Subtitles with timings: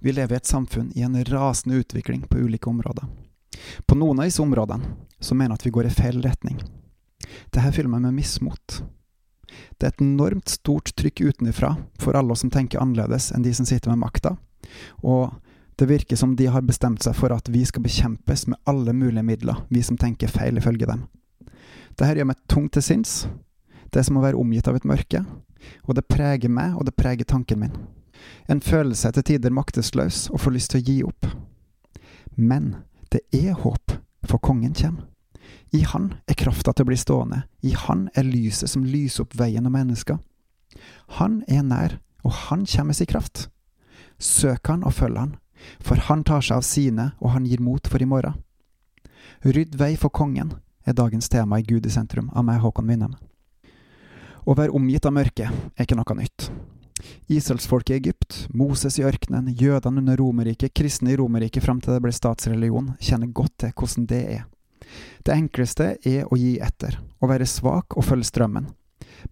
[0.00, 3.04] Vi lever i et samfunn i en rasende utvikling på ulike områder.
[3.86, 6.60] På noen av disse områdene så mener at vi går i feil retning.
[7.52, 8.80] Dette fyller meg med mismot.
[9.76, 13.52] Det er et enormt stort trykk utenfra for alle oss som tenker annerledes enn de
[13.54, 14.36] som sitter med makta,
[15.04, 15.34] og
[15.80, 19.24] det virker som de har bestemt seg for at vi skal bekjempes med alle mulige
[19.26, 21.06] midler, vi som tenker feil ifølge dem.
[21.96, 23.14] Dette gjør meg tungt til sinns.
[23.90, 25.24] Det er som å være omgitt av et mørke,
[25.88, 27.80] og det preger meg, og det preger tanken min.
[28.48, 31.28] En følelse etter tider maktesløs og får lyst til å gi opp.
[32.36, 32.74] Men
[33.12, 33.96] det er håp,
[34.26, 35.06] for kongen kommer.
[35.70, 39.36] I han er krafta til å bli stående, i han er lyset som lyser opp
[39.38, 40.18] veien og mennesker.
[41.18, 43.48] Han er nær, og han kommer med sin kraft.
[44.18, 45.36] Søk han og følg han,
[45.78, 48.38] for han tar seg av sine, og han gir mot for i morgen.
[49.46, 50.54] Rydd vei for kongen
[50.86, 53.14] er dagens tema i Gud i sentrum, av meg, Håkon Winnem.
[54.44, 56.50] Å være omgitt av mørke er ikke noe nytt.
[57.26, 62.02] Israelsfolket i Egypt, Moses i ørkenen, jødene under Romerriket, kristne i Romerriket fram til det
[62.04, 64.44] ble statsreligion, kjenner godt til hvordan det er.
[65.24, 68.70] Det enkleste er å gi etter, å være svak og følge strømmen.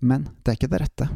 [0.00, 1.08] Men det er ikke det rette.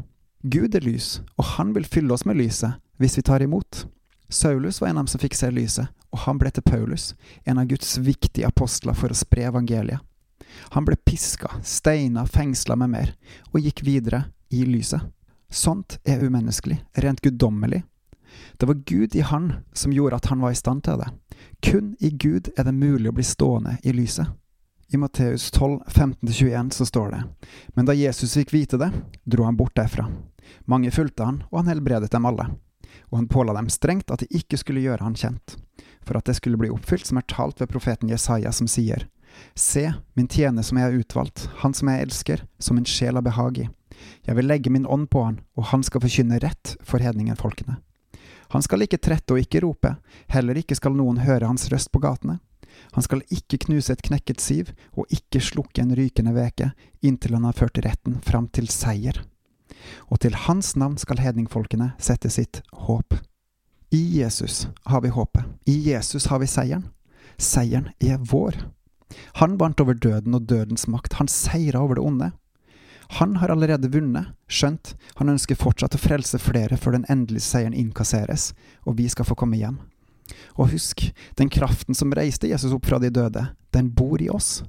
[0.42, 3.84] Gud er lys, og han vil fylle oss med lyset hvis vi tar imot.
[4.32, 7.12] Saulus var en av dem som fikk se lyset, og han ble til Paulus,
[7.44, 10.00] en av Guds viktige apostler for å spre evangeliet.
[10.74, 13.12] Han ble piska, steina, fengsla med mer,
[13.52, 15.00] og gikk videre i lyset.
[15.52, 17.82] Sånt er umenneskelig, rent guddommelig.
[18.56, 21.10] Det var Gud i han som gjorde at han var i stand til det.
[21.60, 24.30] Kun i Gud er det mulig å bli stående i lyset.
[24.92, 27.20] I Matteus 12, 15-21 så står det,
[27.76, 28.90] men da Jesus fikk vite det,
[29.24, 30.04] dro han bort derfra.
[30.68, 32.48] Mange fulgte han, og han helbredet dem alle.
[33.08, 35.56] Og han påla dem strengt at de ikke skulle gjøre han kjent,
[36.04, 39.08] for at det skulle bli oppfylt som er talt ved profeten Jesaja, som sier,
[39.56, 43.24] Se, min tjener som jeg har utvalgt, han som jeg elsker, som min sjel har
[43.24, 43.68] behag i.
[44.26, 47.78] Jeg vil legge min ånd på han, og han skal forkynne rett for hedningenfolkene.
[48.52, 49.94] Han skal ikke trette og ikke rope,
[50.28, 52.38] heller ikke skal noen høre hans røst på gatene.
[52.92, 57.46] Han skal ikke knuse et knekket siv, og ikke slukke en rykende veke, inntil han
[57.48, 59.22] har ført retten fram til seier.
[60.12, 63.16] Og til hans navn skal hedningfolkene sette sitt håp.
[63.92, 66.86] I Jesus har vi håpet, i Jesus har vi seieren.
[67.36, 68.56] Seieren er vår.
[69.40, 72.30] Han vant over døden og dødens makt, han seira over det onde.
[73.18, 77.76] Han har allerede vunnet, skjønt han ønsker fortsatt å frelse flere før den endelige seieren
[77.76, 78.52] innkasseres,
[78.88, 79.76] og vi skal få komme hjem.
[80.56, 81.04] Og husk,
[81.36, 83.44] den kraften som reiste Jesus opp fra de døde,
[83.76, 84.62] den bor i oss.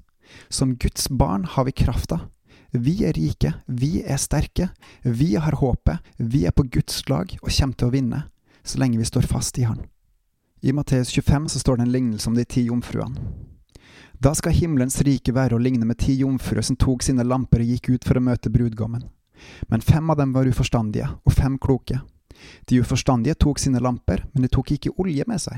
[0.51, 2.25] Som Guds barn har vi krafta.
[2.73, 4.71] Vi er rike, vi er sterke,
[5.03, 8.23] vi har håpet, vi er på Guds lag og kommer til å vinne,
[8.65, 9.85] så lenge vi står fast i Han.
[10.63, 13.52] I Matteus 25 så står det en lignelse om de ti jomfruene.
[14.23, 17.71] Da skal himmelens rike være å ligne med ti jomfruer som tok sine lamper og
[17.73, 19.01] gikk ut for å møte brudgommen.
[19.67, 21.97] Men fem av dem var uforstandige, og fem kloke.
[22.69, 25.57] De uforstandige tok sine lamper, men de tok ikke olje med seg.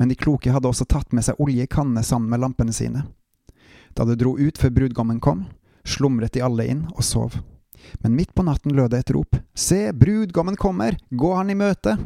[0.00, 3.02] Men de kloke hadde også tatt med seg olje i kannene sammen med lampene sine.
[3.92, 5.42] Da det dro ut før brudgommen kom,
[5.84, 7.36] slumret de alle inn og sov.
[8.00, 11.98] Men midt på natten lød det et rop, Se, brudgommen kommer, gå han i møte!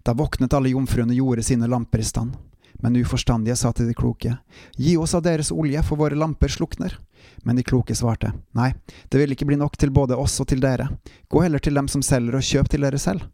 [0.00, 2.32] Da våknet alle jomfruene og gjorde sine lamper i stand.
[2.82, 4.36] Men uforstandige sa til de kloke,
[4.76, 6.98] Gi oss av deres olje, for våre lamper slukner.
[7.46, 8.72] Men de kloke svarte, Nei,
[9.08, 10.88] det vil ikke bli nok til både oss og til dere,
[11.30, 13.28] gå heller til dem som selger og kjøp til dere selv.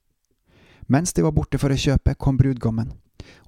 [0.89, 2.93] Mens de var borte for å kjøpe, kom brudgommen,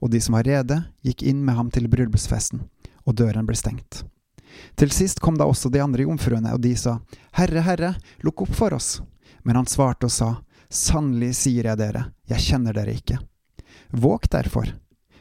[0.01, 2.65] og de som var rede, gikk inn med ham til bryllupsfesten,
[3.05, 4.05] og døren ble stengt.
[4.77, 6.99] Til sist kom da også de andre jomfruene, og de sa,
[7.37, 7.95] Herre, Herre,
[8.25, 8.99] lukk opp for oss.
[9.45, 10.31] Men han svarte og sa,
[10.71, 13.17] Sannelig sier jeg dere, jeg kjenner dere ikke.
[13.91, 14.69] Våg derfor,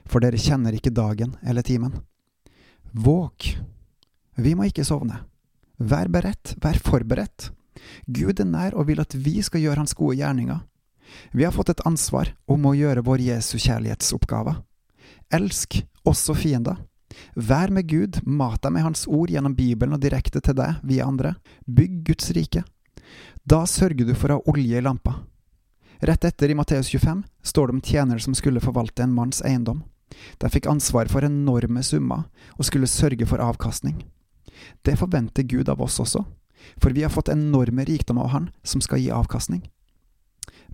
[0.09, 1.93] for dere kjenner ikke dagen eller timen.
[2.91, 3.53] Våk!
[4.39, 5.21] Vi må ikke sovne.
[5.79, 7.51] Vær beredt, vær forberedt.
[8.07, 10.59] Gud er nær og vil at vi skal gjøre hans gode gjerninger.
[11.31, 14.57] Vi har fått et ansvar om å gjøre vår Jesu kjærlighetsoppgave.
[15.33, 16.77] Elsk også fiender.
[17.35, 21.07] Vær med Gud, mat deg med Hans ord gjennom Bibelen og direkte til deg via
[21.09, 21.35] andre.
[21.65, 22.63] Bygg Guds rike.
[23.43, 25.15] Da sørger du for å ha olje i lampa.
[26.05, 29.81] Rett etter, i Matteus 25, står det om tjenere som skulle forvalte en manns eiendom.
[30.37, 32.25] De fikk ansvar for enorme summer
[32.57, 34.01] og skulle sørge for avkastning.
[34.83, 36.25] Det forventer Gud av oss også,
[36.81, 39.63] for vi har fått enorme rikdom av Han som skal gi avkastning.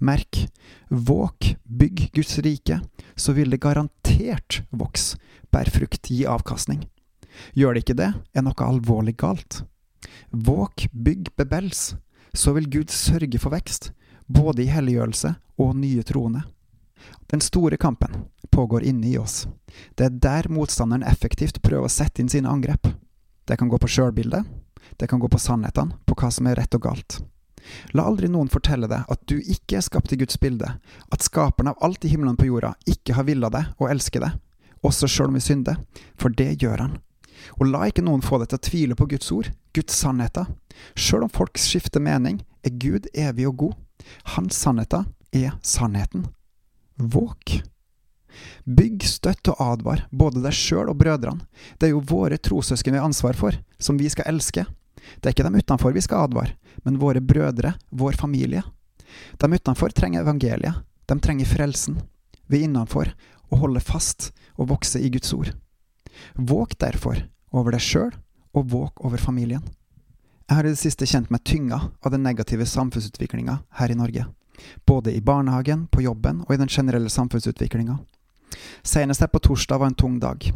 [0.02, 0.48] Merk,
[0.90, 2.82] våk, bygg Guds rike,
[3.16, 5.20] så vil det garantert vokse,
[5.52, 6.84] bær frukt, gi avkastning.
[7.56, 9.62] Gjør det ikke det, er noe alvorlig galt.
[10.32, 11.94] Våk, bygg, bebels,
[12.36, 13.94] så vil Gud sørge for vekst,
[14.28, 16.44] både i helliggjørelse og nye troende.
[17.32, 19.48] Den store kampen pågår inni oss.
[19.96, 22.88] Det er der motstanderen effektivt prøver å sette inn sine angrep.
[23.46, 24.46] Det kan gå på sjølbildet,
[24.98, 27.20] det kan gå på sannhetene, på hva som er rett og galt.
[27.98, 30.70] La aldri noen fortelle deg at du ikke er skapt i Guds bilde,
[31.12, 34.38] at skaperen av alt i himmelen på jorda ikke har villet deg og elsker deg,
[34.86, 35.82] også sjøl om vi synder,
[36.16, 36.96] for det gjør han.
[37.60, 40.48] Og la ikke noen få deg til å tvile på Guds ord, Guds sannheter.
[40.96, 43.76] Sjøl om folk skifter mening, er Gud evig og god.
[44.36, 45.06] Hans sannheter
[45.36, 46.30] er sannheten.
[46.96, 47.62] Våk.
[48.64, 51.46] Bygg, støtt og advar, både deg sjøl og brødrene.
[51.80, 54.66] Det er jo våre trossøsken vi har ansvar for, som vi skal elske.
[55.20, 58.64] Det er ikke dem utenfor vi skal advare, men våre brødre, vår familie.
[59.40, 62.00] De utenfor trenger evangeliet, de trenger frelsen.
[62.48, 63.12] Vi innenfor
[63.52, 65.52] å holde fast og vokse i Guds ord.
[66.36, 67.22] Våk derfor
[67.56, 68.14] over deg sjøl,
[68.56, 69.64] og våk over familien.
[70.48, 74.28] Jeg har i det siste kjent meg tynga av den negative samfunnsutviklinga her i Norge.
[74.88, 77.98] Både i barnehagen, på jobben og i den generelle samfunnsutviklinga.
[78.84, 80.52] Senest her på torsdag var en tung dag.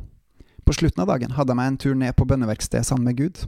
[0.65, 3.45] På slutten av dagen hadde jeg meg en tur ned på bønneverkstedet sammen med Gud.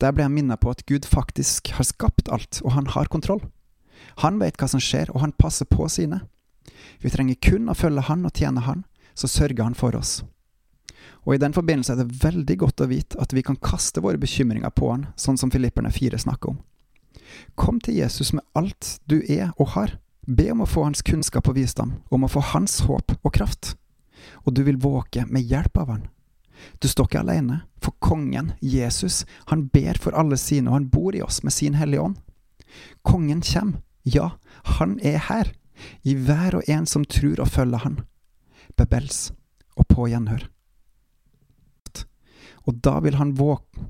[0.00, 3.40] Der ble jeg minnet på at Gud faktisk har skapt alt, og han har kontroll.
[4.20, 6.20] Han vet hva som skjer, og han passer på sine.
[7.00, 10.20] Vi trenger kun å følge han og tjene han, så sørger han for oss.
[11.22, 14.20] Og I den forbindelse er det veldig godt å vite at vi kan kaste våre
[14.20, 16.60] bekymringer på han, sånn som Filipperne 4 snakker om.
[17.54, 19.98] Kom til Jesus med alt du er og har.
[20.26, 23.74] Be om å få hans kunnskap og visdom, om å få hans håp og kraft.
[24.46, 26.04] Og du vil våke med hjelp av han.
[26.78, 31.16] Du står ikke alene, for kongen, Jesus, han ber for alle sine, og han bor
[31.16, 32.20] i oss med sin Hellige Ånd.
[33.02, 34.36] Kongen kommer, ja,
[34.78, 35.50] han er her,
[36.06, 37.98] i hver og en som tror og følger han.
[38.78, 39.32] Bebels
[39.74, 40.46] og på gjenhør.
[42.62, 43.88] Og da vil han våke